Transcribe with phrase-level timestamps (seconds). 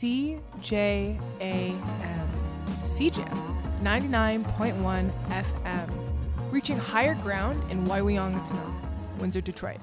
[0.00, 1.20] CJAM.
[2.80, 3.38] CJAM
[3.82, 5.90] 99.1 FM.
[6.50, 8.72] Reaching higher ground in Waawiiyaatanong,
[9.18, 9.78] Windsor, Detroit.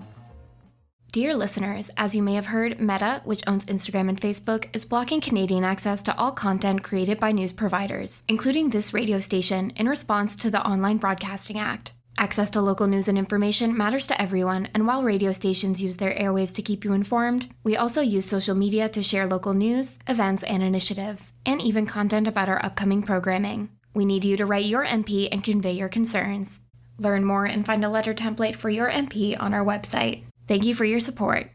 [1.11, 5.21] Dear listeners, as you may have heard, Meta, which owns Instagram and Facebook, is blocking
[5.21, 10.35] Canadian access to all content created by news providers, including this radio station, in response
[10.37, 11.91] to the Online Broadcasting Act.
[12.19, 16.15] Access to local news and information matters to everyone, and while radio stations use their
[16.15, 20.41] airwaves to keep you informed, we also use social media to share local news, events,
[20.43, 23.69] and initiatives, and even content about our upcoming programming.
[23.93, 26.59] We need you to write your MP and convey your concerns.
[26.97, 30.23] Learn more and find a letter template for your MP on our website.
[30.47, 31.51] Thank you for your support.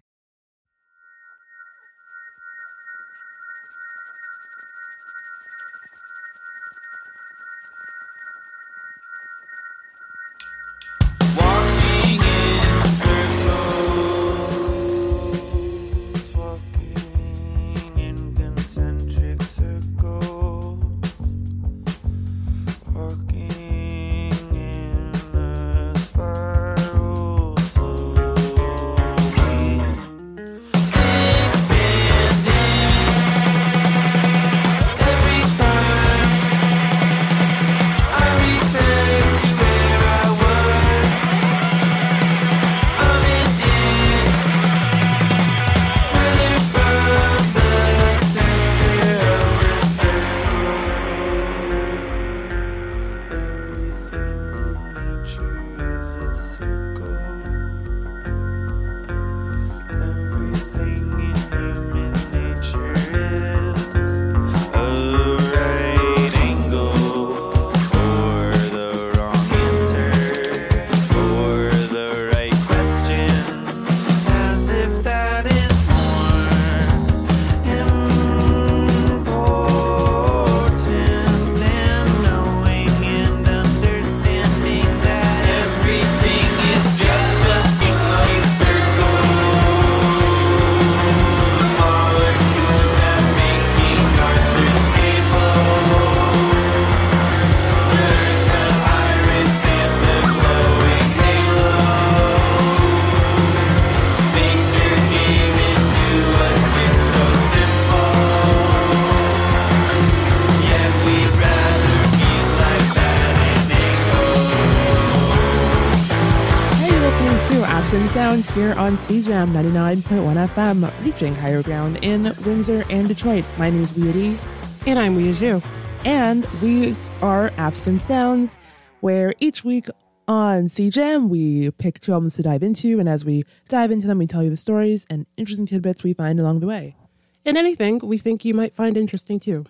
[118.32, 123.44] Sounds here on CJAM 99.1 FM, reaching higher ground in Windsor and Detroit.
[123.58, 124.38] My name is Weedy,
[124.86, 125.62] And I'm Weird
[126.06, 128.56] and we are Absent Sounds,
[129.00, 129.88] where each week
[130.26, 134.16] on CJAM we pick two albums to dive into, and as we dive into them,
[134.16, 136.96] we tell you the stories and interesting tidbits we find along the way.
[137.44, 139.66] And anything we think you might find interesting too.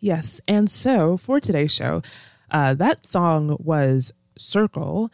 [0.00, 2.02] Yes, and so for today's show,
[2.50, 5.12] uh, that song was Circle,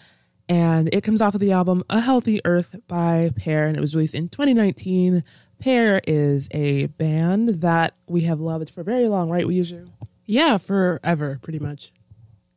[0.49, 3.95] and it comes off of the album A Healthy Earth by Peaer, and it was
[3.95, 5.23] released in 2019.
[5.61, 9.47] Peaer is a band that we have loved for very long, right?
[9.47, 9.91] We usually
[10.27, 11.93] Yeah, forever, pretty much.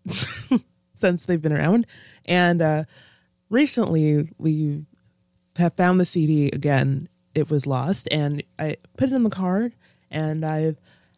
[0.96, 1.86] since they've been around,
[2.26, 2.84] and uh,
[3.50, 4.86] recently we
[5.58, 7.10] have found the CD again.
[7.34, 9.72] It was lost, and I put it in the car,
[10.10, 10.76] and I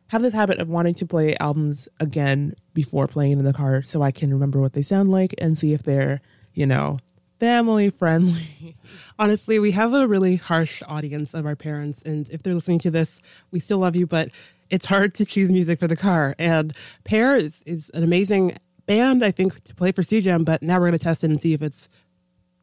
[0.08, 3.84] have this habit of wanting to play albums again before playing it in the car,
[3.84, 6.22] so I can remember what they sound like and see if they're,
[6.54, 7.00] you know,
[7.40, 8.76] family friendly.
[9.20, 12.92] Honestly, we have a really harsh audience of our parents, and if they're listening to
[12.92, 13.20] this,
[13.52, 14.30] we still love you, but
[14.70, 16.36] it's hard to choose music for the car.
[16.40, 20.80] And Peaer is, is an amazing band, I think, to play for CJAM, but now
[20.80, 21.90] we're going to test it and see if it's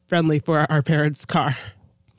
[0.09, 1.57] friendly for our parents' car.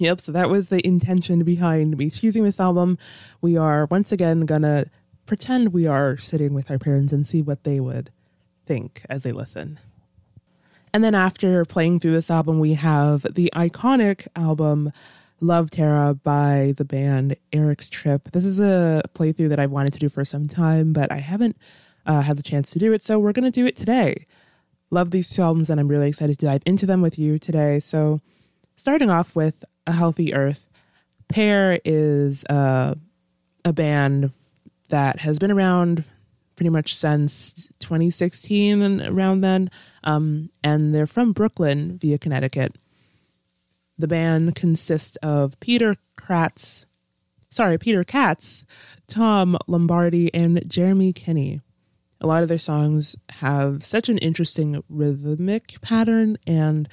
[0.02, 2.98] Yep, so that was the intention behind me choosing this album.
[3.40, 4.86] We are once again gonna
[5.28, 8.09] pretend we are sitting with our parents and see what they would
[8.66, 9.78] think as they listen.
[10.94, 14.91] And then after playing through this album, we have the iconic album
[15.40, 18.29] Love Tara by the band Eric's Trip.
[18.31, 21.58] This is a playthrough that I've wanted to do for some time, but I haven't
[22.05, 24.28] uh, had the chance to do it, so we're gonna do it today.
[24.91, 27.79] Love these two albums, and I'm really excited to dive into them with you today.
[27.79, 28.22] So,
[28.76, 30.70] starting off with A Healthy Earth,
[31.29, 32.96] Peaer is uh,
[33.64, 34.32] a band
[34.90, 36.03] that has been around
[36.61, 39.67] pretty much since 2016 and around then.
[40.03, 42.75] Um, and they're from Brooklyn via Connecticut.
[43.97, 46.85] The band consists of Peter Kratz,
[47.49, 48.63] sorry, Peter Katz,
[49.08, 51.61] Tom Lombardi, and Jeremy Kinney.
[52.19, 56.87] A lot of their songs have such an interesting rhythmic pattern, and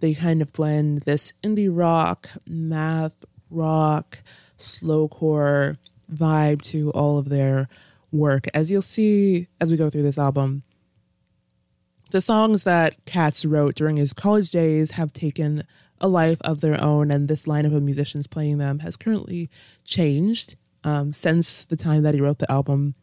[0.00, 4.18] they kind of blend this indie rock, math rock,
[4.58, 5.78] slowcore,
[6.12, 7.70] vibe to all of their
[8.16, 8.46] work.
[8.54, 10.62] As you'll see as we go through this album,
[12.10, 15.64] the songs that Katz wrote during his college days have taken
[16.00, 19.50] a life of their own, and this lineup of musicians playing them has currently
[19.84, 22.94] changed um, since the time that he wrote the album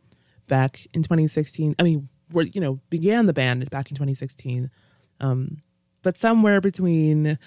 [0.48, 1.76] back in 2016.
[1.80, 4.70] I mean, we you know began the band back in 2016,
[5.20, 5.62] um,
[6.02, 7.38] but somewhere between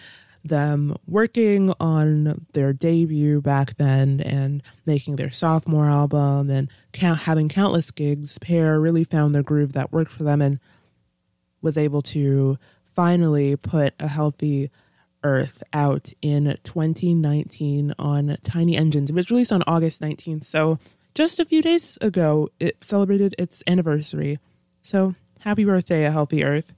[0.49, 7.49] them working on their debut back then and making their sophomore album and count, having
[7.49, 10.59] countless gigs, Peaer really found their groove that worked for them and
[11.63, 12.59] was able to
[12.95, 14.71] finally put a healthy
[15.23, 19.11] Earth out in 2019 on Tiny Engines.
[19.11, 20.79] It was released on August 19th, so
[21.15, 24.39] just a few days ago, it celebrated its anniversary.
[24.83, 26.73] So happy birthday, A Healthy Earth.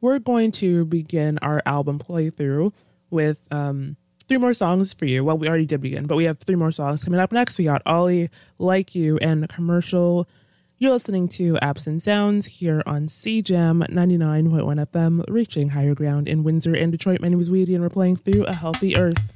[0.00, 2.72] We're going to begin our album playthrough
[3.14, 3.96] with um,
[4.28, 5.24] three more songs for you.
[5.24, 7.56] Well, we already did begin, but we have three more songs coming up next.
[7.56, 8.28] We got Ollie,
[8.58, 10.28] Like You, and Commercial.
[10.76, 16.74] You're listening to Absent Sounds here on CJAM 99.1 FM, reaching higher ground in Windsor
[16.74, 17.20] and Detroit.
[17.20, 19.32] My name is Weedy, and we're playing through A Healthy Earth.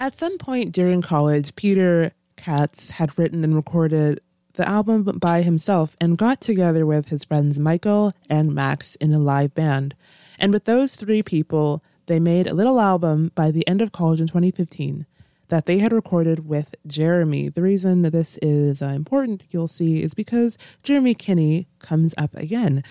[0.00, 4.20] At some point during college, Peter Katz had written and recorded
[4.54, 9.18] the album by himself and got together with his friends Michael and Max in a
[9.18, 9.94] live band.
[10.38, 14.20] And with those three people, they made a little album by the end of college
[14.20, 15.06] in 2015
[15.48, 17.48] that they had recorded with Jeremy.
[17.48, 22.82] The reason this is uh, important, you'll see, is because Jeremy Kinney comes up again.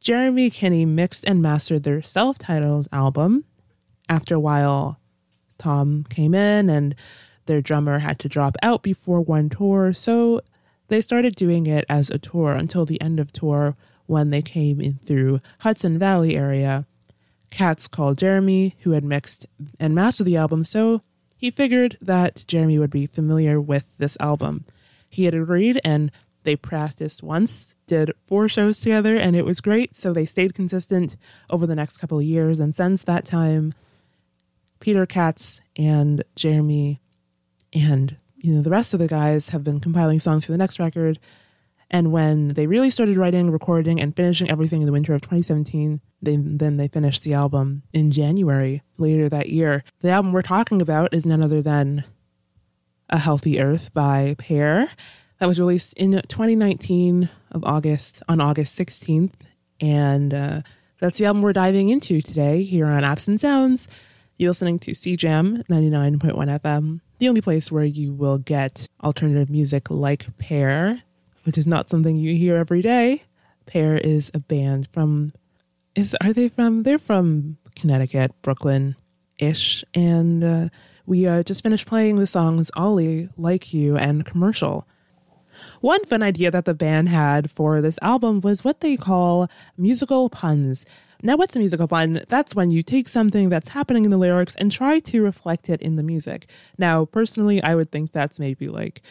[0.00, 3.44] Jeremy Kinney mixed and mastered their self titled album.
[4.08, 4.98] After a while,
[5.62, 6.94] Tom came in and
[7.46, 9.92] their drummer had to drop out before one tour.
[9.92, 10.40] So
[10.88, 14.80] they started doing it as a tour until the end of tour when they came
[14.80, 16.84] in through Hudson Valley area.
[17.50, 19.46] Katz called Jeremy, who had mixed
[19.78, 21.02] and mastered the album, so
[21.36, 24.64] he figured that Jeremy would be familiar with this album.
[25.08, 26.10] He had agreed, and
[26.44, 29.94] they practiced once, did four shows together, and it was great.
[29.94, 31.16] So they stayed consistent
[31.50, 32.58] over the next couple of years.
[32.58, 33.74] And since that time,
[34.82, 37.00] Peter Katz and Jeremy
[37.72, 40.80] and you know the rest of the guys have been compiling songs for the next
[40.80, 41.20] record.
[41.88, 46.00] And when they really started writing, recording, and finishing everything in the winter of 2017,
[46.22, 49.84] they, then they finished the album in January later that year.
[50.00, 52.04] The album we're talking about is none other than
[53.10, 54.88] A Healthy Earth by Peaer.
[55.38, 59.34] that was released in 2019 of August on August 16th,
[59.80, 60.62] and uh,
[60.98, 63.86] that's the album we're diving into today here on and Sounds.
[64.38, 69.90] You're listening to CJAM 99.1 FM, the only place where you will get alternative music
[69.90, 71.02] like Peaer,
[71.44, 73.22] which is not something you hear every day.
[73.66, 75.32] Peaer is a band from
[75.94, 78.96] is are they from they're from Connecticut, Brooklyn
[79.38, 80.68] ish, and uh,
[81.04, 84.86] we uh, just finished playing the songs Ollie, Like You, and Commercial.
[85.80, 90.30] One fun idea that the band had for this album was what they call musical
[90.30, 90.86] puns.
[91.22, 92.22] Now, what's a musical pun?
[92.28, 95.80] That's when you take something that's happening in the lyrics and try to reflect it
[95.80, 96.48] in the music.
[96.78, 99.02] Now, personally, I would think that's maybe like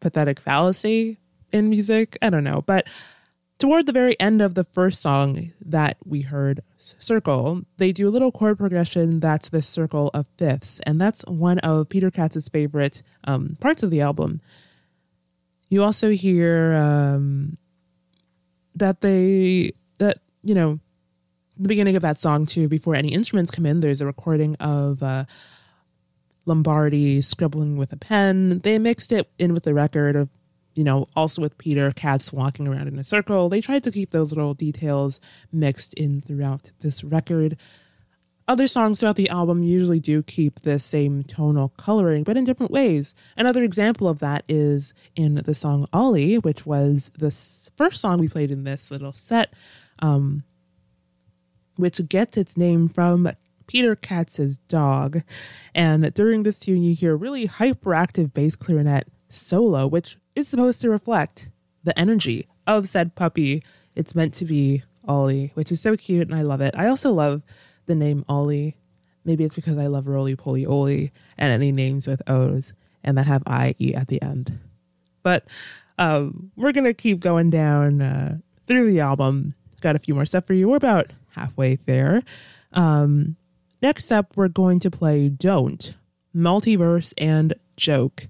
[0.00, 1.18] pathetic fallacy
[1.52, 2.16] in music.
[2.22, 2.62] I don't know.
[2.62, 2.86] But
[3.58, 6.62] toward the very end of the first song that we heard,
[6.98, 10.78] Circle, they do a little chord progression that's the circle of fifths.
[10.84, 14.40] And that's one of Peter Katz's favorite um, parts of the album.
[15.68, 17.58] You also hear um,
[18.76, 20.78] that they, that, you know,
[21.58, 25.02] the beginning of that song too, before any instruments come in, there's a recording of
[25.02, 25.24] uh,
[26.44, 28.60] Lombardi scribbling with a pen.
[28.60, 30.28] They mixed it in with the record of,
[30.74, 33.48] you know, also with Peter Katz walking around in a circle.
[33.48, 35.20] They tried to keep those little details
[35.52, 37.56] mixed in throughout this record.
[38.48, 42.70] Other songs throughout the album usually do keep the same tonal coloring, but in different
[42.70, 43.12] ways.
[43.36, 47.32] Another example of that is in the song Ollie, which was the
[47.76, 49.52] first song we played in this little set,
[49.98, 50.44] um,
[51.76, 53.30] which gets its name from
[53.66, 55.22] Peter Katz's dog.
[55.74, 60.80] And during this tune, you hear a really hyperactive bass clarinet solo, which is supposed
[60.82, 61.48] to reflect
[61.84, 63.62] the energy of said puppy.
[63.94, 66.74] It's meant to be Ollie, which is so cute, and I love it.
[66.76, 67.42] I also love
[67.86, 68.76] the name Ollie.
[69.24, 73.26] Maybe it's because I love Rolie Polie Olie and any names with O's and that
[73.26, 74.58] have IE at the end.
[75.22, 75.46] But
[75.98, 79.54] um, we're going to keep going down uh, through the album.
[79.80, 80.68] Got a few more stuff for you.
[80.68, 82.22] We're about halfway there.
[82.72, 83.36] Um,
[83.80, 85.94] next up, we're going to play Don't,
[86.34, 88.28] Multiverse, and Joke.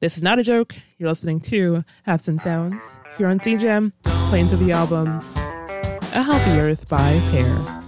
[0.00, 0.74] This is not a joke.
[0.98, 2.82] You're listening to Have Some Sounds
[3.18, 3.92] here on CJAM,
[4.30, 5.08] playing through the album
[6.14, 7.79] A Healthy Earth by Peaer.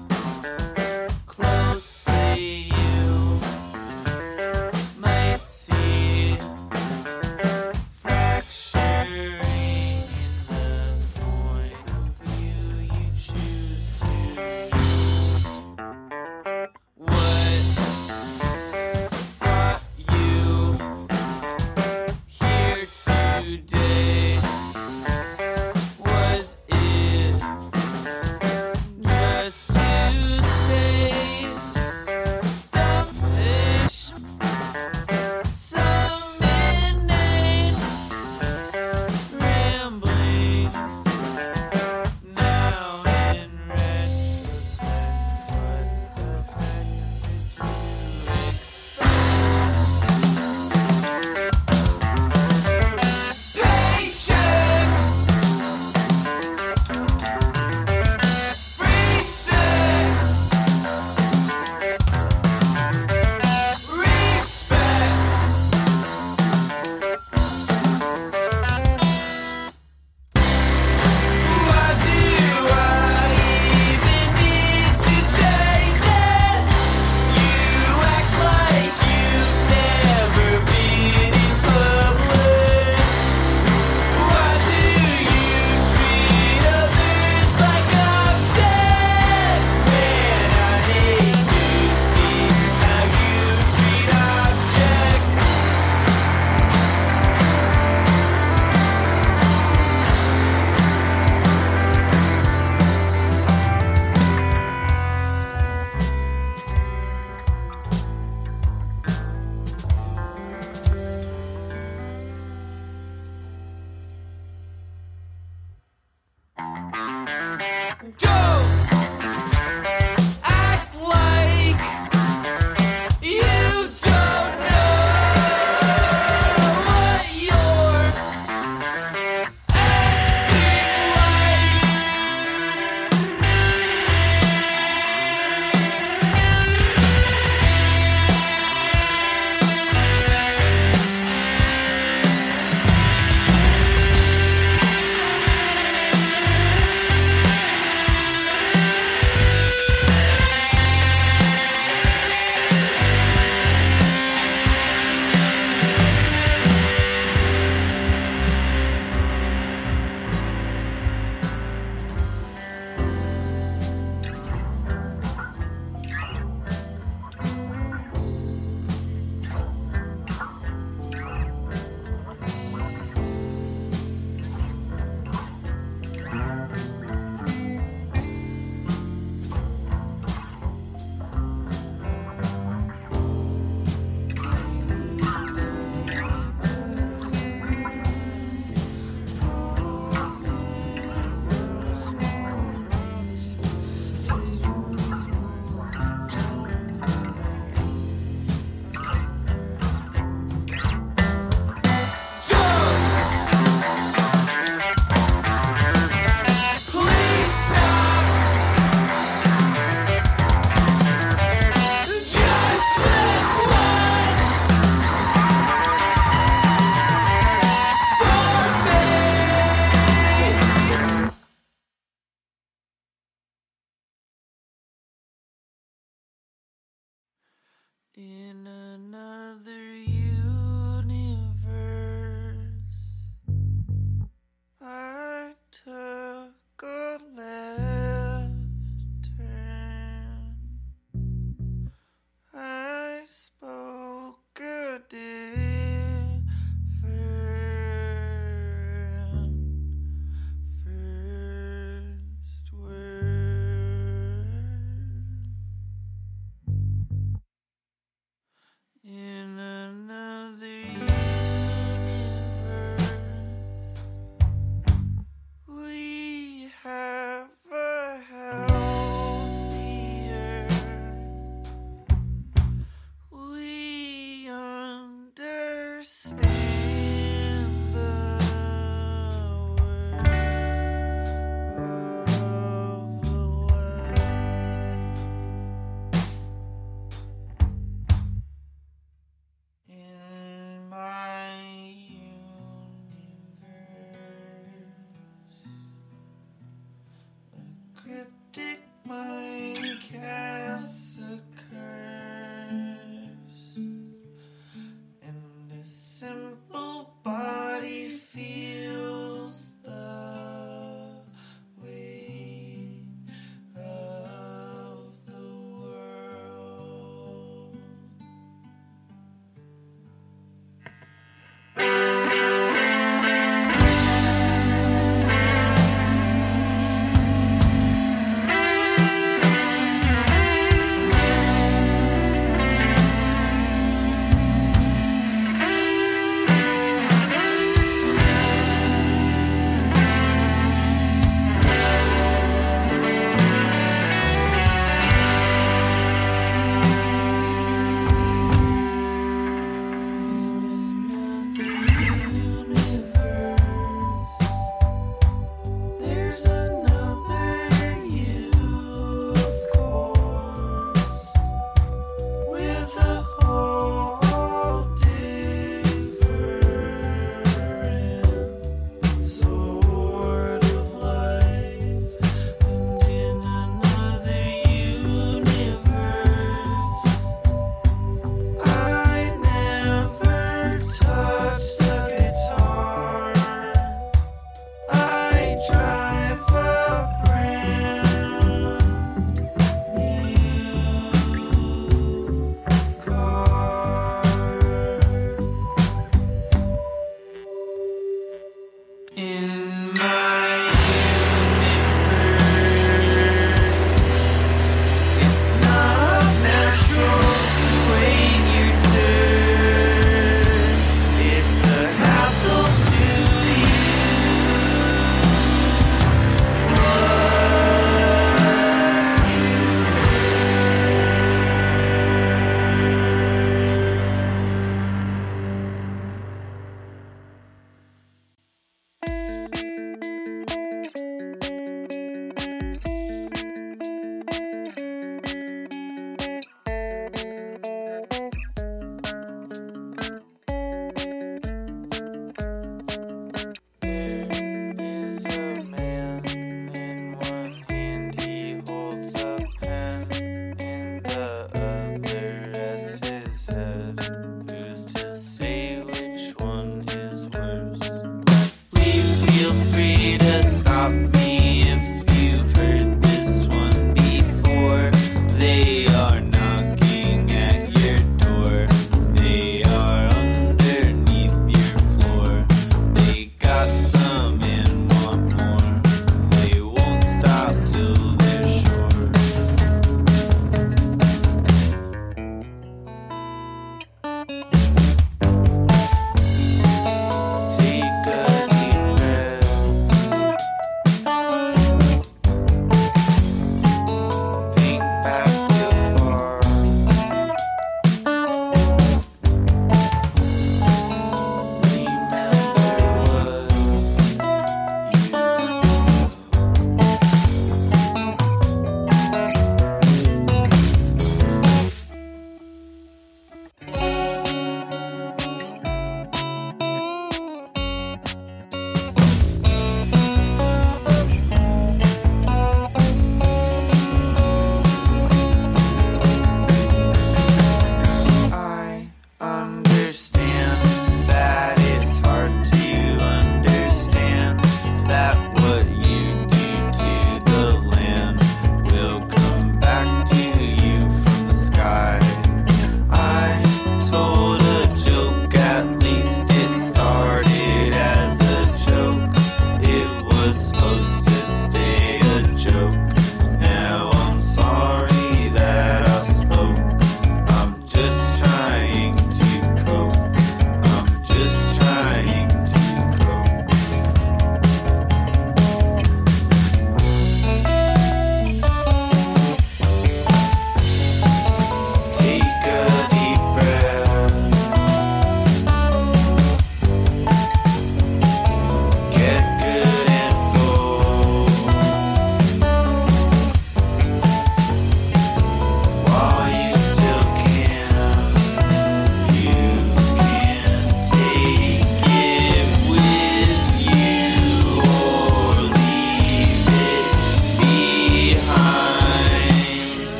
[118.19, 118.42] Joe!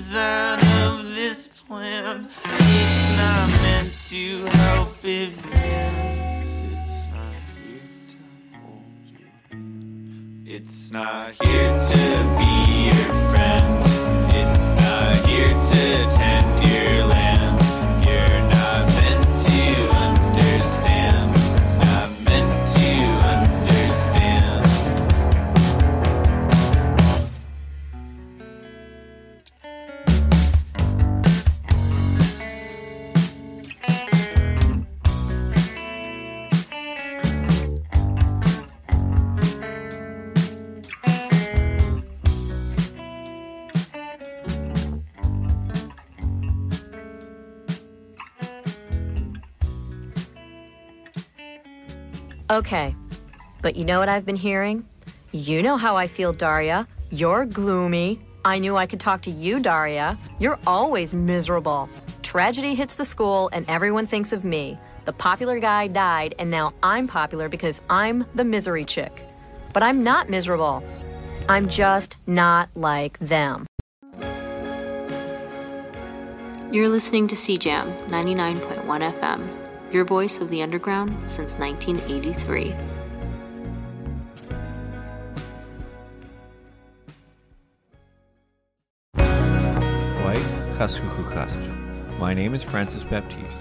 [0.00, 2.26] Design of this plan.
[2.46, 6.62] It's not meant to help advance.
[6.64, 8.16] It's not here to
[8.56, 9.04] hold
[9.50, 10.48] hand.
[10.48, 12.02] It's not here to
[12.38, 12.52] be
[12.86, 13.68] your friend.
[14.32, 15.82] It's not here to
[16.16, 16.69] tend your
[52.50, 52.96] Okay,
[53.62, 54.84] but you know what I've been hearing?
[55.30, 56.88] You know how I feel, Daria.
[57.12, 58.20] You're gloomy.
[58.44, 60.18] I knew I could talk to you, Daria.
[60.40, 61.88] You're always miserable.
[62.24, 64.76] Tragedy hits the school, and everyone thinks of me.
[65.04, 69.24] The popular guy died, and now I'm popular because I'm the misery chick.
[69.72, 70.82] But I'm not miserable.
[71.48, 73.64] I'm just not like them.
[76.72, 79.59] You're listening to CJAM 99.1 FM,
[79.92, 82.74] your voice of the underground since 1983.
[89.14, 90.36] Wai
[90.76, 92.18] Kaskukukas.
[92.18, 93.60] My name is Francis Baptiste.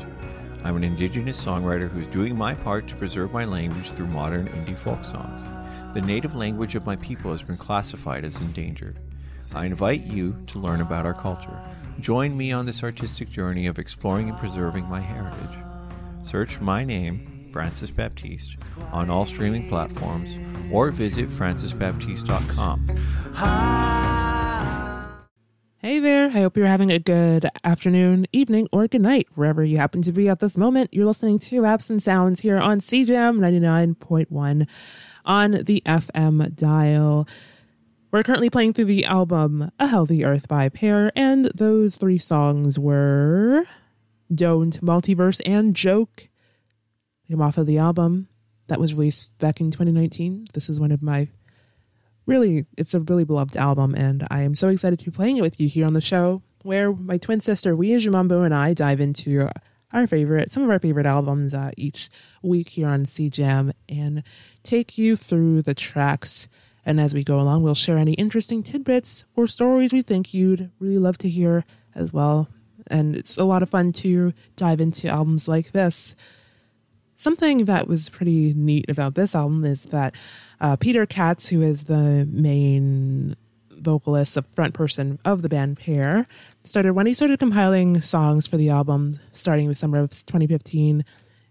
[0.64, 4.78] I'm an Indigenous songwriter who's doing my part to preserve my language through modern indie
[4.78, 5.44] folk songs.
[5.94, 9.00] The native language of my people has been classified as endangered.
[9.56, 11.60] I invite you to learn about our culture.
[12.00, 15.69] Join me on this artistic journey of exploring and preserving my heritage.
[16.30, 18.56] Search my name, Francis Baptiste,
[18.92, 20.38] on all streaming platforms
[20.72, 22.88] or visit francisbaptiste.com.
[25.80, 29.78] Hey there, I hope you're having a good afternoon, evening, or good night, wherever you
[29.78, 30.94] happen to be at this moment.
[30.94, 34.68] You're listening to Apps and Sounds here on CJAM 99.1
[35.26, 37.28] on the FM dial.
[38.12, 42.78] We're currently playing through the album A Healthy Earth by Peaer, and those three songs
[42.78, 43.66] were
[44.34, 46.28] Don't, Multiverse, and Joke.
[47.28, 48.28] Came off of the album
[48.68, 50.48] that was released back in 2019.
[50.54, 51.30] This is one of my
[52.30, 55.42] really it's a really beloved album and i am so excited to be playing it
[55.42, 59.02] with you here on the show where my twin sister Wia Jumambo and i dive
[59.02, 59.50] into
[59.92, 62.08] our favorite some of our favorite albums uh, each
[62.44, 64.22] week here on cjam and
[64.62, 66.48] take you through the tracks
[66.86, 70.70] and as we go along we'll share any interesting tidbits or stories we think you'd
[70.80, 71.66] really love to hear
[71.96, 72.48] as well
[72.90, 76.16] and it's a lot of fun to dive into albums like this
[77.20, 80.16] Something that was pretty neat about this album is that
[80.62, 83.36] uh, Peter Katz, who is the main
[83.72, 86.26] vocalist, the front person of the band Peaer,
[86.64, 91.04] started when he started compiling songs for the album, starting with summer of 2015.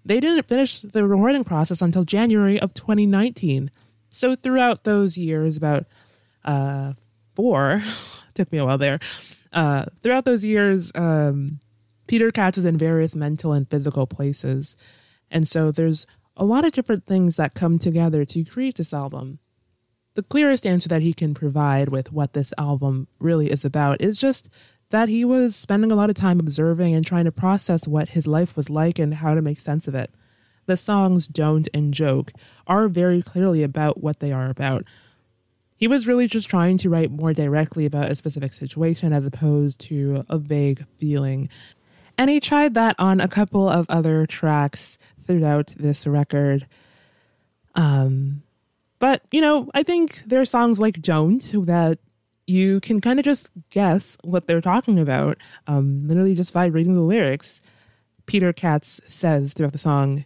[0.06, 3.70] They didn't finish the recording process until January of 2019.
[4.08, 5.84] So throughout those years, about
[6.46, 6.94] uh,
[7.34, 7.82] four,
[8.32, 9.00] took me a while there.
[9.52, 11.60] Uh, throughout those years, um,
[12.06, 14.76] Peter Katz was in various mental and physical places.
[15.30, 19.38] And so there's a lot of different things that come together to create this album.
[20.14, 24.18] The clearest answer that he can provide with what this album really is about is
[24.18, 24.48] just
[24.90, 28.26] that he was spending a lot of time observing and trying to process what his
[28.26, 30.10] life was like and how to make sense of it.
[30.66, 32.32] The songs Don't and Joke
[32.66, 34.84] are very clearly about what they are about.
[35.78, 39.78] He was really just trying to write more directly about a specific situation as opposed
[39.82, 41.48] to a vague feeling.
[42.18, 46.66] And he tried that on a couple of other tracks throughout this record.
[47.76, 48.42] Um,
[48.98, 52.00] but, you know, I think there are songs like Don't that
[52.48, 56.94] you can kind of just guess what they're talking about, um, literally just by reading
[56.94, 57.60] the lyrics.
[58.26, 60.24] Peter Katz says throughout the song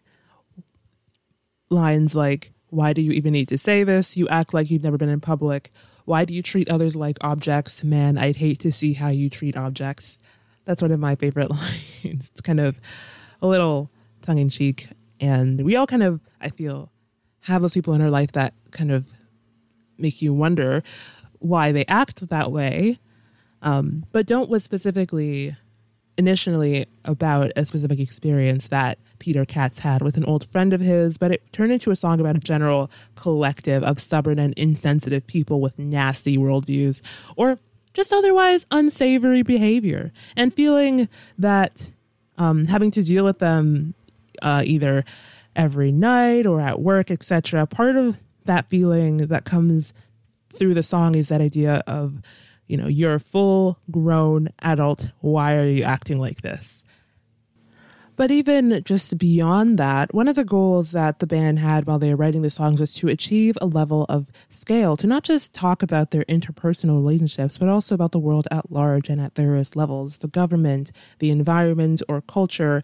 [1.69, 4.17] lines like, Why do you even need to say this?
[4.17, 5.71] You act like you've never been in public.
[6.07, 7.85] Why do you treat others like objects?
[7.85, 10.17] Man, I'd hate to see how you treat objects.
[10.65, 12.31] That's one of my favorite lines.
[12.33, 12.81] it's kind of
[13.43, 13.91] a little
[14.23, 14.89] tongue in cheek.
[15.21, 16.91] And we all kind of, I feel,
[17.43, 19.07] have those people in our life that kind of
[19.99, 20.83] make you wonder
[21.41, 22.97] why they act that way.
[23.61, 25.55] Um, but Don't was specifically
[26.17, 31.17] initially about a specific experience that Peter Katz had with an old friend of his,
[31.17, 35.61] but it turned into a song about a general collective of stubborn and insensitive people
[35.61, 37.01] with nasty worldviews
[37.37, 37.61] or
[37.95, 41.09] just otherwise unsavory behavior and feeling
[41.39, 41.93] that
[42.37, 43.95] um, having to deal with them
[44.43, 45.05] uh, either
[45.55, 47.65] every night or at work, etc.
[47.65, 48.17] Part of
[48.47, 49.93] that feeling that comes
[50.53, 52.21] through the song is that idea of,
[52.67, 55.13] you know, you're a full grown adult.
[55.21, 56.82] Why are you acting like this?
[58.23, 62.11] But even just beyond that, one of the goals that the band had while they
[62.11, 65.83] were writing the songs was to achieve a level of scale, to not just talk
[65.83, 70.19] about their interpersonal relationships, but also about the world at large and at various levels
[70.19, 72.81] the government, the environment, or culture.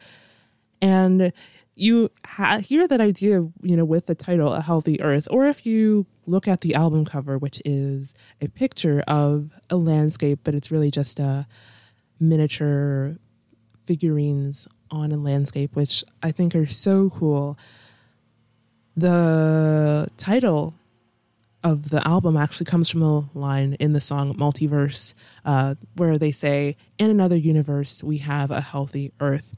[0.83, 1.33] And
[1.77, 5.65] you ha- hear that idea, you know, with the title "A Healthy Earth," or if
[5.65, 10.73] you look at the album cover, which is a picture of a landscape, but it's
[10.73, 11.47] really just a
[12.19, 13.19] miniature
[13.87, 17.59] figurines on a landscape, which I think are so cool.
[18.97, 20.75] The title
[21.65, 25.15] of the album actually comes from a line in the song Multiverse,
[25.45, 29.55] uh, where they say, In another universe, we have a healthy earth.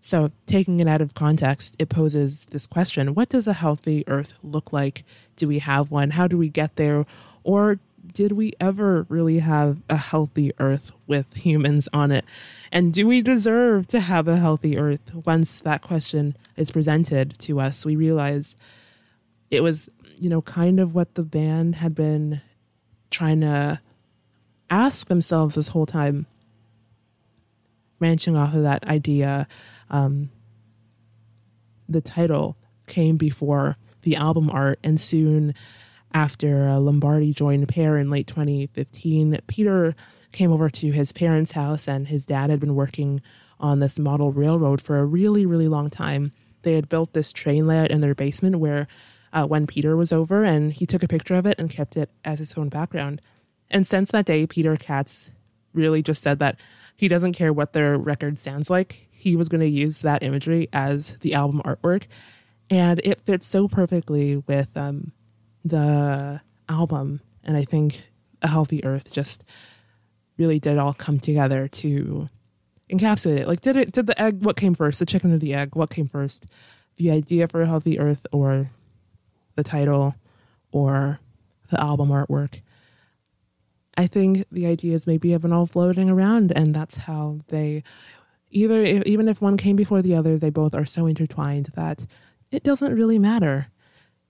[0.00, 4.34] So, taking it out of context, it poses this question What does a healthy earth
[4.42, 5.04] look like?
[5.36, 6.10] Do we have one?
[6.10, 7.04] How do we get there?
[7.42, 7.78] Or
[8.12, 12.24] did we ever really have a healthy earth with humans on it?
[12.72, 15.14] And do we deserve to have a healthy earth?
[15.14, 18.56] Once that question is presented to us, we realize
[19.50, 19.88] it was,
[20.18, 22.40] you know, kind of what the band had been
[23.10, 23.80] trying to
[24.70, 26.26] ask themselves this whole time,
[27.98, 29.46] branching off of that idea.
[29.90, 30.30] Um,
[31.88, 35.54] the title came before the album art, and soon
[36.16, 39.94] after uh, Lombardi joined Peaer in late 2015, Peter
[40.32, 43.20] came over to his parents' house, and his dad had been working
[43.60, 46.32] on this model railroad for a really, really long time.
[46.62, 48.88] They had built this train layout in their basement where
[49.34, 52.08] uh, when Peter was over, and he took a picture of it and kept it
[52.24, 53.20] as his own background.
[53.68, 55.32] And since that day, Peter Katz
[55.74, 56.58] really just said that
[56.96, 59.06] he doesn't care what their record sounds like.
[59.10, 62.04] He was going to use that imagery as the album artwork.
[62.70, 65.12] And it fits so perfectly with um,
[65.68, 67.20] the album.
[67.44, 68.08] And I think
[68.42, 69.44] A Healthy Earth just
[70.38, 72.28] really did all come together to
[72.90, 73.48] encapsulate it.
[73.48, 74.98] Like, did it, did the egg, what came first?
[74.98, 75.74] The chicken or the egg?
[75.74, 76.46] What came first?
[76.96, 78.70] The idea for A Healthy Earth or
[79.54, 80.14] the title
[80.72, 81.20] or
[81.70, 82.60] the album artwork?
[83.96, 87.82] I think the ideas maybe have been all floating around, and that's how they
[88.50, 92.06] either, even if one came before the other, they both are so intertwined that
[92.50, 93.68] it doesn't really matter.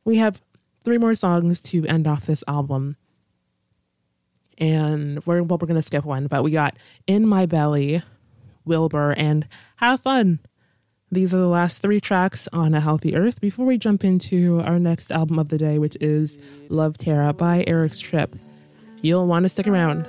[0.04, 0.40] We have
[0.86, 2.94] three more songs to end off this album.
[4.56, 6.76] And we're well, we're gonna skip one, but we got
[7.08, 8.02] In My Belly,
[8.64, 10.38] Wilbur, and Have Fun.
[11.10, 14.78] These are the last three tracks on A Healthy Earth before we jump into our
[14.78, 18.36] next album of the day, which is Love Tara by Eric's Trip.
[19.02, 20.08] You'll want to stick around.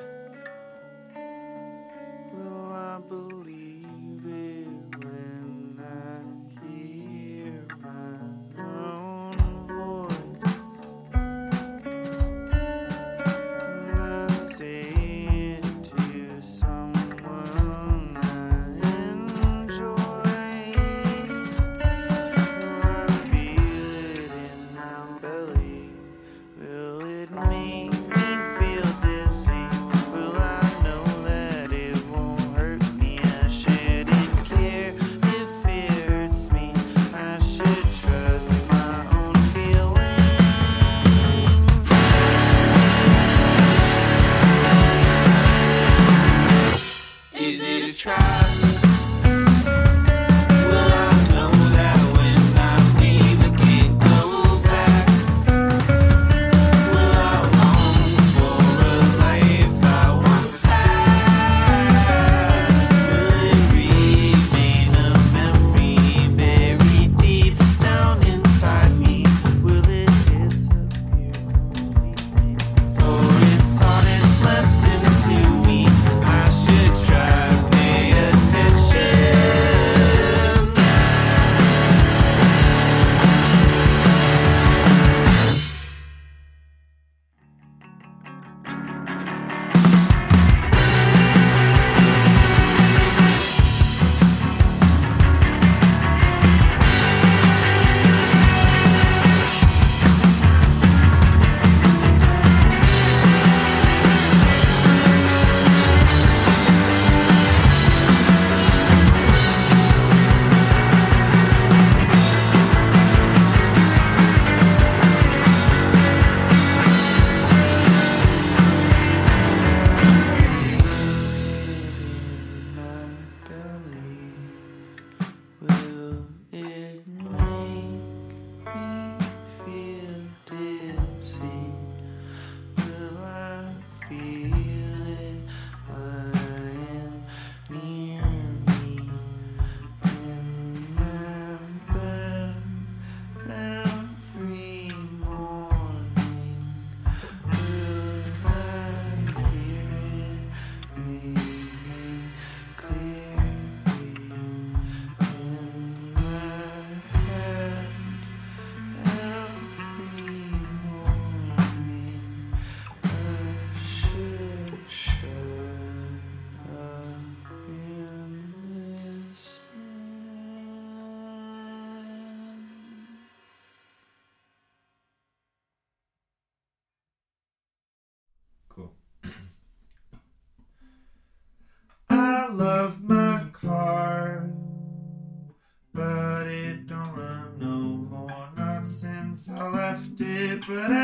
[190.68, 190.97] But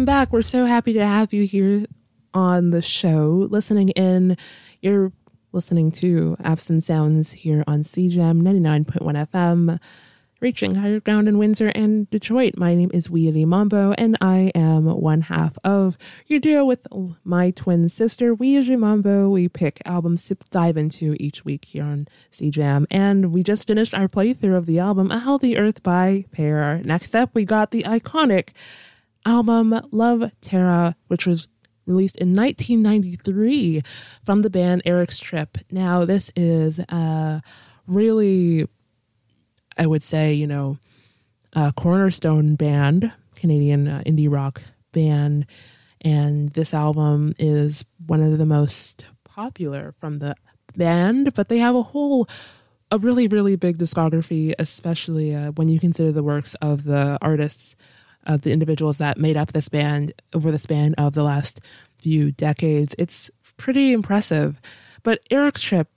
[0.00, 0.32] Welcome back.
[0.32, 1.84] We're so happy to have you here
[2.32, 4.38] on the show, listening in.
[4.80, 5.12] You're
[5.52, 9.78] listening to Absent Sounds here on CJAM 99.1 FM,
[10.40, 12.54] reaching higher ground in Windsor and Detroit.
[12.56, 16.86] My name is Weedy Mambo, and I am one half of your duo with
[17.22, 19.28] my twin sister, Weedy Mambo.
[19.28, 23.92] We pick albums to dive into each week here on CJAM, and we just finished
[23.92, 26.80] our playthrough of the album A Healthy Earth by Peaer.
[26.86, 28.54] Next up, we got the iconic
[29.24, 31.48] album Love Tara, which was
[31.86, 33.82] released in 1993
[34.24, 35.58] from the band Eric's Trip.
[35.70, 37.42] Now, this is a
[37.86, 38.66] really,
[39.76, 40.78] I would say, you know,
[41.52, 44.62] a cornerstone band, Canadian uh, indie rock
[44.92, 45.46] band.
[46.02, 50.34] And this album is one of the most popular from the
[50.76, 52.28] band, but they have a whole
[52.92, 57.76] a really really big discography especially uh, when you consider the works of the artists
[58.26, 61.60] of the individuals that made up this band over the span of the last
[61.98, 62.94] few decades.
[62.98, 64.60] It's pretty impressive.
[65.02, 65.88] But Eric's Trip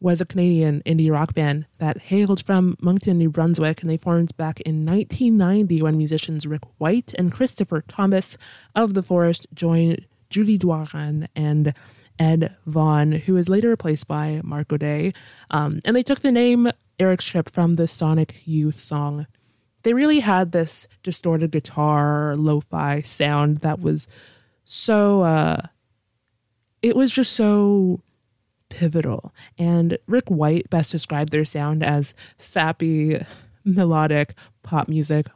[0.00, 4.36] was a Canadian indie rock band that hailed from Moncton, New Brunswick, and they formed
[4.36, 8.38] back in 1990 when musicians Rick White and Christopher Thompson
[8.74, 11.72] of The Forest joined Julie Doiron and
[12.18, 15.16] Ed Vaughan, who was later replaced by Mark Gaudet.
[15.50, 19.26] Um, and they took the name Eric's Trip from the Sonic Youth song
[19.84, 24.08] they really had this distorted guitar lo-fi sound that was
[24.64, 25.60] so uh
[26.82, 28.00] it was just so
[28.68, 33.24] pivotal and rick white best described their sound as sappy
[33.64, 35.26] melodic pop music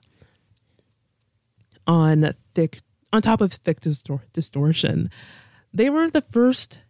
[1.87, 2.81] on thick
[3.13, 5.11] on top of thick distor- distortion
[5.73, 6.81] they were the first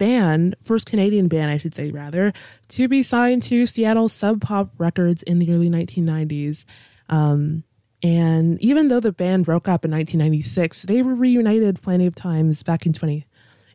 [0.00, 2.32] band, first Canadian band, I should say, rather,
[2.68, 6.64] to be signed to Seattle Sub Pop Records in the early 1990s.
[7.10, 7.64] Um,
[8.02, 12.62] and even though the band broke up in 1996, they were reunited plenty of times
[12.62, 13.26] back in 20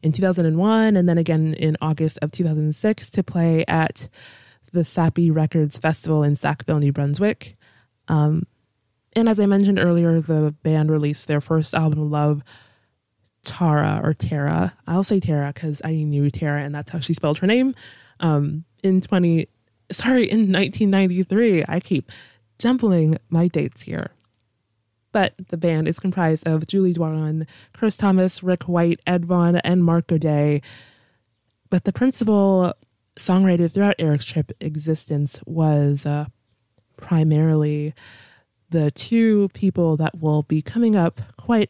[0.02, 4.08] in 2001 and then again in August of 2006 to play at
[4.72, 7.56] the Sappy Records Festival in Sackville, New Brunswick.
[8.08, 8.44] Um,
[9.14, 12.44] and as I mentioned earlier, the band released their first album, Love
[13.44, 14.74] Tara or Tara.
[14.88, 17.76] I'll say Tara because I knew Tara and that's how she spelled her name.
[18.20, 19.48] Um, in 20,
[19.92, 21.64] sorry, in 1993.
[21.68, 22.12] I keep
[22.60, 24.12] jumbling my dates here.
[25.12, 29.84] But the band is comprised of Julie Doiron, Chris Thompson, Rick White, Ed Vaughan, and
[29.84, 30.62] Mark Gaudet.
[31.70, 32.74] But the principal
[33.18, 36.26] songwriter throughout Eric's Trip existence was uh,
[36.98, 37.94] primarily
[38.70, 41.70] the two people that will be coming up quite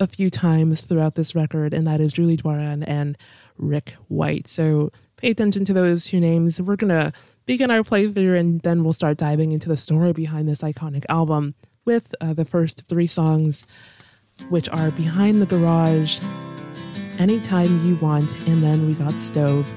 [0.00, 3.16] a few times throughout this record, and that is Julie Doiron and
[3.56, 4.48] Rick White.
[4.48, 6.60] So pay attention to those two names.
[6.60, 7.12] We're going to
[7.46, 11.54] begin our playthrough, and then we'll start diving into the story behind this iconic album
[11.84, 13.64] with uh, the first three songs,
[14.48, 16.20] which are Behind the Garage,
[17.18, 19.70] Anytime You Want, and then we got Stove.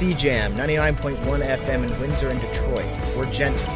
[0.00, 2.86] To CJAM 99.1 FM in Windsor and Detroit.
[3.14, 3.66] We're gentle.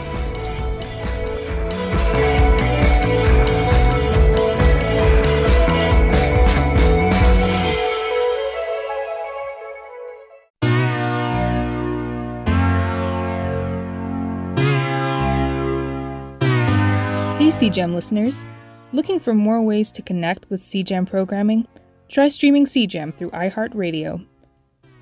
[17.36, 18.46] Hey CJAM listeners!
[18.92, 21.68] Looking for more ways to connect with CJAM programming?
[22.08, 24.24] Try streaming CJAM through iHeartRadio.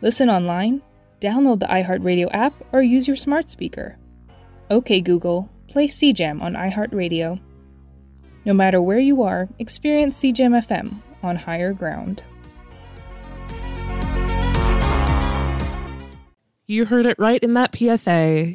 [0.00, 0.82] Listen online,
[1.22, 3.96] download the iHeartRadio app, or use your smart speaker.
[4.70, 7.40] OK Google, play CJAM on iHeartRadio.
[8.44, 12.22] No matter where you are, experience CJAM FM on higher ground.
[16.66, 18.54] You heard it right in that PSA.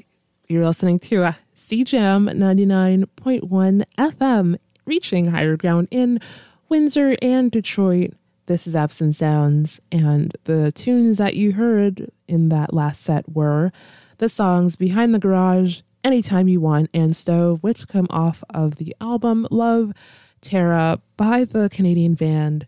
[0.49, 6.19] You're listening to uh, CJAM 99.1 FM, reaching higher ground in
[6.67, 8.13] Windsor and Detroit.
[8.47, 13.71] This is Absent Sounds, and the tunes that you heard in that last set were
[14.17, 18.95] the songs Behind the Garage, Anytime You Want, and Stove, which come off of the
[19.01, 19.93] album Love
[20.41, 22.67] Tara by the Canadian band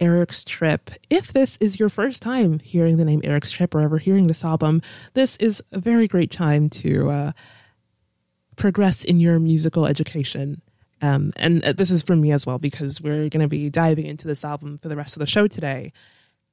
[0.00, 0.90] Eric's Trip.
[1.08, 4.44] If this is your first time hearing the name Eric's Trip or ever hearing this
[4.44, 4.82] album,
[5.14, 7.32] this is a very great time to uh,
[8.56, 10.60] progress in your musical education.
[11.02, 14.06] Um, and uh, this is for me as well because we're going to be diving
[14.06, 15.92] into this album for the rest of the show today.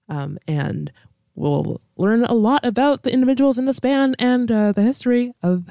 [0.10, 0.92] Um, and
[1.36, 5.66] we'll learn a lot about the individuals in this band and uh, the history of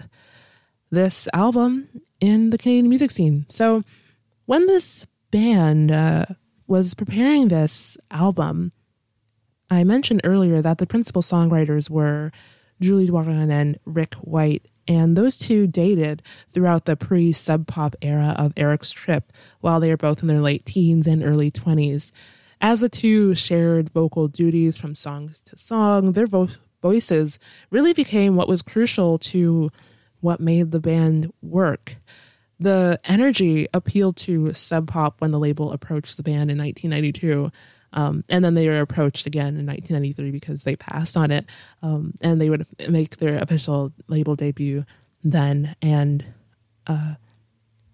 [0.90, 1.88] this album
[2.20, 3.46] in the Canadian music scene.
[3.48, 3.82] So,
[4.46, 6.26] when this band uh,
[6.66, 8.72] was preparing this album,
[9.70, 12.30] I mentioned earlier that the principal songwriters were
[12.80, 18.34] Julie Doiron and Rick White, and those two dated throughout the pre Sub Pop era
[18.36, 22.12] of Eric's Trip while they were both in their late teens and early 20s.
[22.62, 26.46] As the two shared vocal duties from songs to song, their vo-
[26.80, 27.40] voices
[27.70, 29.70] really became what was crucial to
[30.20, 31.96] what made the band work.
[32.60, 37.50] The energy appealed to Sub Pop when the label approached the band in 1992.
[37.94, 41.46] Um, and then they were approached again in 1993 because they passed on it.
[41.82, 44.84] Um, and they would make their official label debut
[45.24, 45.74] then.
[45.82, 46.24] And
[46.86, 47.14] uh,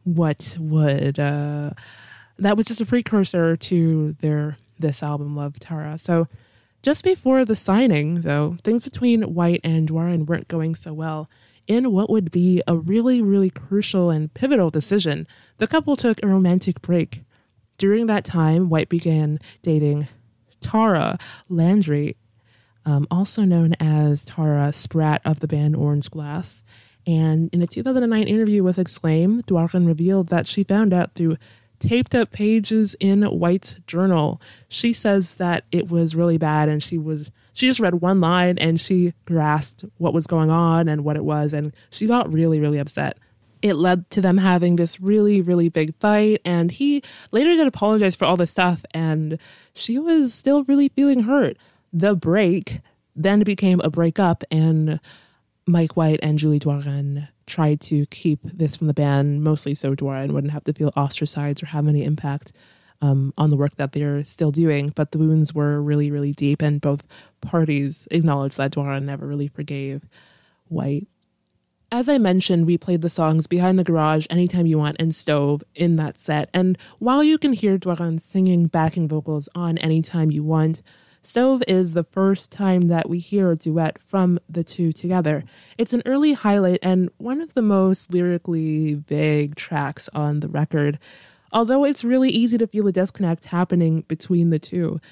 [0.04, 1.70] what would uh,
[2.38, 5.98] that was just a precursor to their this album, Love Tara.
[5.98, 6.28] So
[6.82, 11.28] just before the signing, though, things between White and Doiron weren't going so well.
[11.66, 15.26] In what would be a really, really crucial and pivotal decision,
[15.58, 17.24] the couple took a romantic break.
[17.76, 20.08] During that time, White began dating
[20.60, 21.18] Tara
[21.48, 22.16] Landry,
[22.86, 26.62] um, also known as Tara Spratt of the band Orange Glass.
[27.06, 31.36] And in a 2009 interview with Exclaim, Doiron revealed that she found out through
[31.80, 34.40] taped up pages in White's journal.
[34.68, 38.56] She says that it was really bad and she was she just read one line
[38.58, 42.60] and she grasped what was going on and what it was and she got really
[42.60, 43.18] really upset.
[43.60, 48.16] It led to them having this really really big fight and he later did apologize
[48.16, 49.38] for all this stuff and
[49.74, 51.56] she was still really feeling hurt.
[51.92, 52.80] The break
[53.16, 55.00] then became a breakup and
[55.68, 60.32] Mike White and Julie Doiron tried to keep this from the band, mostly so Doiron
[60.32, 62.52] wouldn't have to feel ostracized or have any impact
[63.02, 64.92] um, on the work that they're still doing.
[64.94, 67.06] But the wounds were really, really deep, and both
[67.42, 70.08] parties acknowledged that Doiron never really forgave
[70.68, 71.06] White.
[71.90, 75.62] As I mentioned, we played the songs Behind the Garage, Anytime You Want, and Stove
[75.74, 76.50] in that set.
[76.52, 80.82] And while you can hear Doiron singing backing vocals on Anytime You Want,
[81.28, 85.44] Stove is the first time that we hear a duet from the two together.
[85.76, 90.98] It's an early highlight and one of the most lyrically vague tracks on the record,
[91.52, 95.02] although it's really easy to feel a disconnect happening between the two.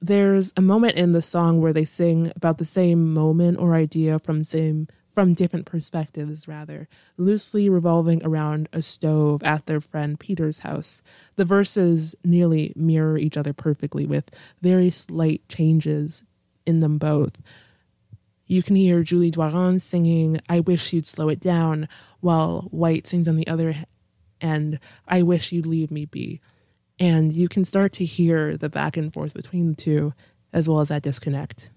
[0.00, 4.18] There's a moment in the song where they sing about the same moment or idea
[4.18, 10.60] from same from different perspectives rather, loosely revolving around a stove at their friend Peter's
[10.60, 11.02] house.
[11.36, 16.24] The verses nearly mirror each other perfectly with very slight changes
[16.66, 17.38] in them both.
[18.46, 21.88] You can hear Julie Doiron singing I wish you'd slow it down
[22.20, 23.74] while White sings on the other
[24.40, 26.40] end I wish you'd leave me be.
[26.98, 30.12] And you can start to hear the back and forth between the two
[30.52, 31.71] as well as that disconnect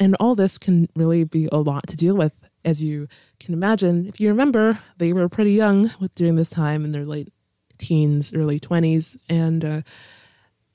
[0.00, 2.32] and all this can really be a lot to deal with
[2.64, 3.06] as you
[3.38, 4.06] can imagine.
[4.06, 7.32] If you remember they were pretty young during this time in their late
[7.78, 9.80] teens early 20s and uh,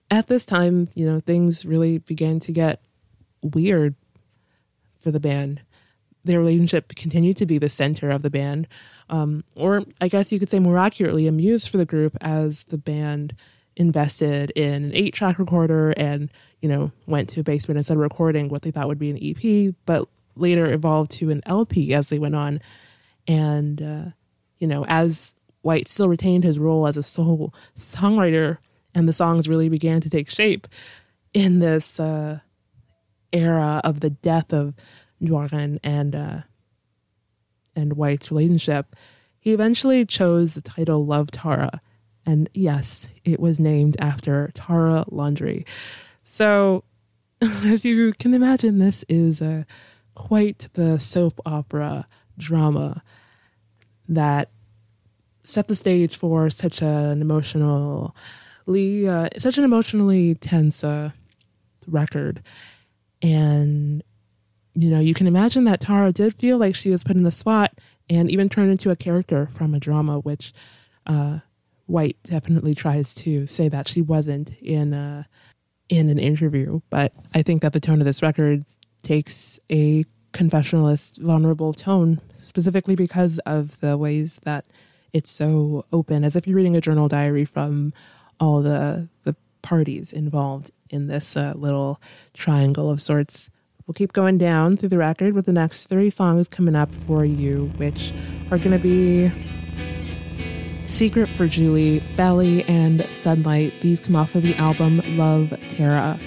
[0.09, 2.81] at this time you know things really began to get
[3.41, 3.95] weird
[4.99, 5.61] for the band.
[6.23, 8.67] Their relationship continued to be the center of the band.
[9.07, 12.63] Um, or i guess you could say more accurately a muse for the group as
[12.65, 13.35] the band
[13.77, 18.01] invested in an eight track recorder and you know went to a basement and started
[18.01, 22.09] recording what they thought would be an ep but later evolved to an lp as
[22.09, 22.61] they went on
[23.27, 24.05] and uh,
[24.59, 28.57] you know as white still retained his role as a sole songwriter
[28.93, 30.67] and the songs really began to take shape
[31.33, 32.39] in this uh,
[33.33, 34.73] era of the death of
[35.21, 36.37] Doiron and uh,
[37.75, 38.95] and White's relationship,
[39.37, 41.81] he eventually chose the title Love Tara.
[42.25, 45.65] And yes, it was named after Tara Landry.
[46.23, 46.83] So,
[47.41, 49.63] as you can imagine, this is uh,
[50.15, 52.07] quite the soap opera
[52.37, 53.03] drama
[54.07, 54.49] that
[55.43, 58.11] set the stage for such an emotionally,
[59.07, 61.11] uh, such an emotionally tense uh,
[61.87, 62.41] record.
[63.21, 64.03] And
[64.75, 67.31] you know, you can imagine that Tara did feel like she was put in the
[67.31, 70.53] spot and even turned into a character from a drama, which
[71.07, 71.39] uh,
[71.85, 75.23] White definitely tries to say that she wasn't in uh,
[75.89, 76.81] in an interview.
[76.89, 78.65] But I think that the tone of this record
[79.03, 84.65] takes a confessionalist, vulnerable tone, specifically because of the ways that
[85.13, 87.93] it's so open, as if you're reading a journal diary from
[88.39, 92.01] all the the parties involved in this uh, little
[92.33, 93.49] triangle of sorts.
[93.87, 97.23] We'll keep going down through the record with the next three songs coming up for
[97.23, 98.11] you, which
[98.49, 99.31] are going to be
[100.85, 103.73] Secret for Julie, Belly, and Sunlight.
[103.81, 106.19] These come off of the album Love Tara.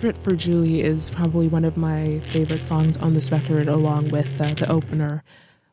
[0.00, 4.40] Secret for Julie is probably one of my favorite songs on this record, along with
[4.40, 5.22] uh, the opener,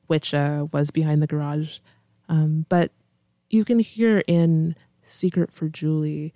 [0.07, 1.79] which uh, was Behind the Garage.
[2.27, 2.91] Um, but
[3.49, 6.33] you can hear in Secret for Julie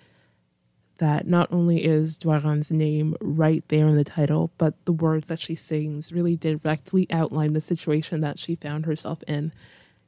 [0.99, 5.41] that not only is Doiron's name right there in the title, but the words that
[5.41, 9.51] she sings really directly outline the situation that she found herself in,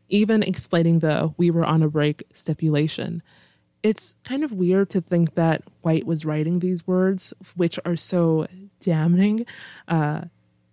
[0.07, 3.21] even explaining the we were on a break stipulation.
[3.83, 8.47] It's kind of weird to think that White was writing these words, which are so
[8.79, 9.45] damning
[9.87, 10.21] uh,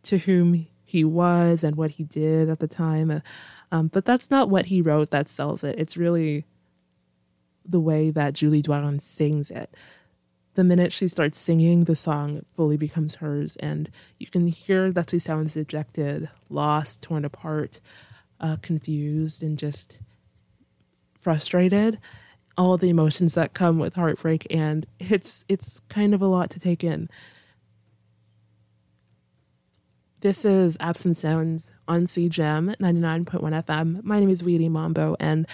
[0.04, 3.22] to whom he was and what he did at the time.
[3.72, 5.78] Um, but that's not what he wrote that sells it.
[5.78, 6.44] It's really
[7.64, 9.74] the way that Julie Doiron sings it.
[10.54, 13.88] The minute she starts singing, the song fully becomes hers, and
[14.18, 17.80] you can hear that she sounds dejected, lost, torn apart,
[18.40, 19.98] uh, confused, and just
[21.18, 21.98] frustrated.
[22.60, 26.60] All the emotions that come with heartbreak, and it's it's kind of a lot to
[26.60, 27.08] take in.
[30.20, 34.04] This is Absent Sounds on CJAM 99.1 FM.
[34.04, 35.46] My name is Weedy Mambo, and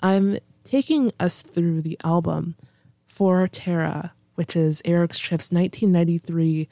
[0.00, 2.56] I'm taking us through the album
[3.08, 6.66] For Terra, which is Eric's Trip's 1993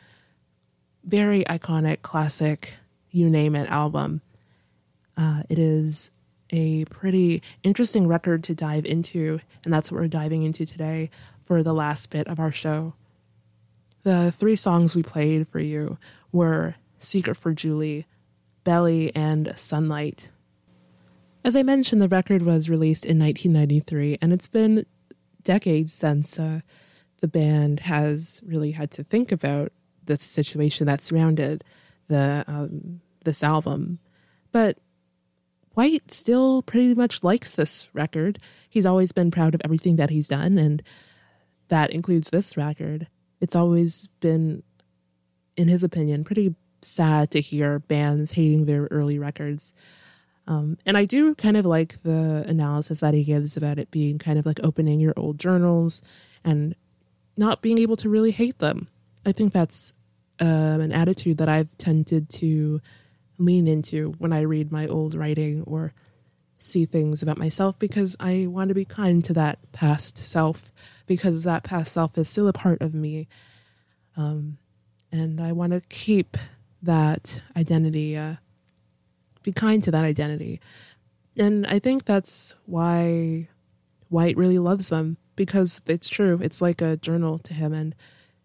[1.05, 2.73] very iconic, classic,
[3.11, 4.23] you name it album.
[5.19, 6.11] Uh, it is
[6.53, 11.11] a pretty interesting record to dive into, and that's what we're diving into today
[11.45, 12.95] for the last bit of our show.
[14.05, 15.99] The three songs we played for you
[16.31, 18.07] were Secret for Julie,
[18.65, 20.31] Belly, and Sunlight.
[21.45, 24.87] As I mentioned, the record was released in 1993, and it's been
[25.43, 26.61] decades since uh,
[27.21, 29.73] the band has really had to think about
[30.05, 31.65] the situation that surrounded
[32.09, 33.99] the um, this album.
[34.51, 34.79] But
[35.75, 38.39] White still pretty much likes this record.
[38.69, 40.83] He's always been proud of everything that he's done, and
[41.69, 43.09] that includes this record.
[43.41, 44.63] It's always been,
[45.57, 49.73] in his opinion, pretty sad to hear bands hating their early records.
[50.47, 54.19] Um, and I do kind of like the analysis that he gives about it being
[54.19, 56.03] kind of like opening your old journals
[56.45, 56.75] and
[57.37, 58.89] not being able to really hate them.
[59.25, 59.93] I think that's
[60.41, 62.81] um, an attitude that I've tended to
[63.39, 65.93] lean into when I read my old writing or
[66.59, 70.71] see things about myself because I want to be kind to that past self
[71.07, 73.29] because that past self is still a part of me.
[74.17, 74.59] Um,
[75.11, 76.37] and I want to keep
[76.83, 78.37] that identity, uh,
[79.43, 80.61] be kind to that identity.
[81.37, 83.49] And I think that's why
[84.09, 86.39] White really loves them because it's true.
[86.43, 87.95] It's like a journal to him, and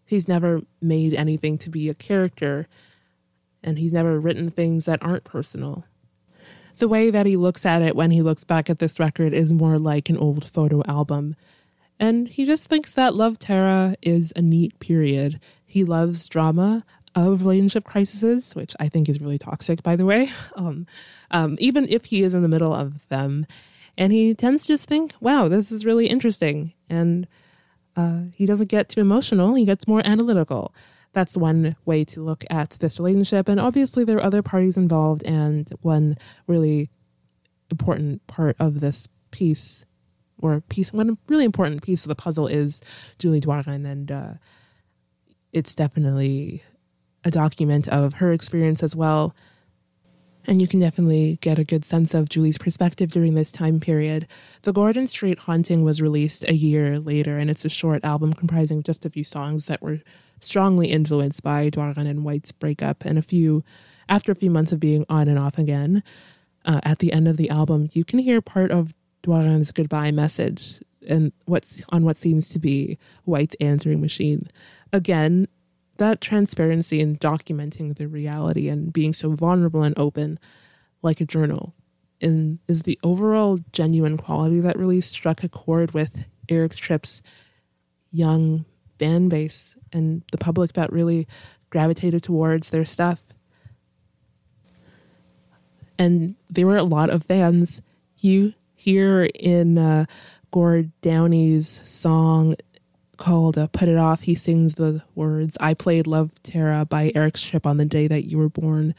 [0.04, 2.66] he's never made anything to be a character,
[3.68, 5.84] and he's never written things that aren't personal.
[6.78, 9.52] The way that he looks at it when he looks back at this record is
[9.52, 11.36] more like an old photo album.
[12.00, 15.38] And he just thinks that Love Tara is a neat period.
[15.66, 16.82] He loves drama
[17.14, 20.86] of relationship crises, which I think is really toxic, by the way, um,
[21.30, 23.46] um, even if he is in the middle of them.
[23.98, 26.72] And he tends to just think, wow, this is really interesting.
[26.88, 27.28] And
[27.96, 30.72] uh, he doesn't get too emotional, he gets more analytical.
[31.12, 33.48] That's one way to look at this relationship.
[33.48, 35.24] And obviously, there are other parties involved.
[35.24, 36.16] And one
[36.46, 36.90] really
[37.70, 39.84] important part of this piece,
[40.40, 42.80] or piece, one really important piece of the puzzle is
[43.18, 43.90] Julie Doiron.
[43.90, 44.32] And uh,
[45.52, 46.62] it's definitely
[47.24, 49.34] a document of her experience as well.
[50.48, 54.26] And you can definitely get a good sense of Julie's perspective during this time period.
[54.62, 58.82] The Gordon Street Haunting was released a year later, and it's a short album comprising
[58.82, 60.00] just a few songs that were
[60.40, 63.04] strongly influenced by Doiron and White's breakup.
[63.04, 63.62] And a few,
[64.08, 66.02] after a few months of being on and off again,
[66.64, 70.80] uh, at the end of the album, you can hear part of Doiron's goodbye message
[71.06, 74.48] and what's on what seems to be White's answering machine.
[74.94, 75.46] Again,
[75.98, 80.38] that transparency in documenting the reality and being so vulnerable and open
[81.02, 81.74] like a journal
[82.20, 87.22] and is the overall genuine quality that really struck a chord with Eric's Trip's
[88.10, 88.64] young
[88.98, 91.26] fan base and the public that really
[91.70, 93.22] gravitated towards their stuff.
[95.98, 97.82] And there were a lot of fans.
[98.18, 100.06] You hear in uh,
[100.50, 102.56] Gord Downie's song
[103.18, 107.42] called uh, Put It Off, he sings the words, I played Love Tara by Eric's
[107.42, 108.94] Trip on the day that you were born.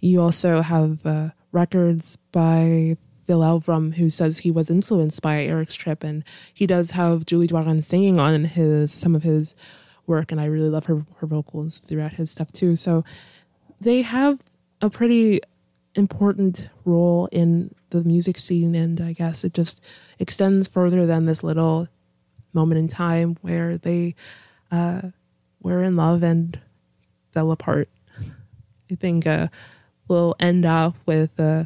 [0.00, 2.96] You also have uh, records by
[3.26, 6.24] Phil Elverum, who says he was influenced by Eric's Trip, and
[6.54, 9.54] he does have Julie Doiron singing on his some of his
[10.06, 12.76] work, and I really love her her vocals throughout his stuff too.
[12.76, 13.04] So
[13.80, 14.40] they have
[14.80, 15.40] a pretty
[15.94, 19.80] important role in the music scene, and I guess it just
[20.18, 21.88] extends further than this little
[22.56, 24.16] moment in time where they
[24.72, 25.02] uh,
[25.62, 26.58] we're in love and
[27.32, 27.88] fell apart.
[28.90, 29.48] I think uh,
[30.08, 31.64] we'll end off with uh,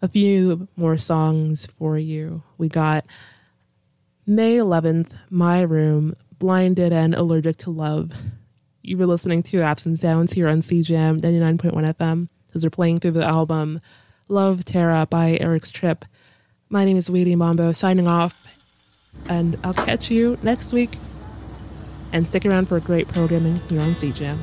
[0.00, 2.42] a few more songs for you.
[2.58, 3.04] We got
[4.26, 8.12] May 11th, My Room, Blinded and Allergic to Love.
[8.82, 13.12] You were listening to Absence Downs here on CJAM 99.1 FM as we're playing through
[13.12, 13.80] the album
[14.28, 16.04] Love Tara by Eric's Trip.
[16.68, 18.46] My name is Weedy Mambo signing off,
[19.28, 20.98] and I'll catch you next week.
[22.12, 24.38] And stick around for great programming here on CJAM.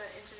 [0.00, 0.39] Yeah, because I interviewed